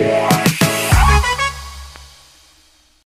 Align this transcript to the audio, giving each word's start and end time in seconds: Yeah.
Yeah. 0.00 0.39